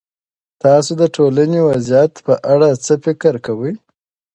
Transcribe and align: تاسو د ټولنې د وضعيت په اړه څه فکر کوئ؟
تاسو 0.63 0.91
د 1.01 1.03
ټولنې 1.15 1.59
د 1.61 1.65
وضعيت 1.69 2.13
په 2.27 2.33
اړه 2.53 2.69
څه 2.85 2.93
فکر 3.05 3.33
کوئ؟ 3.45 3.73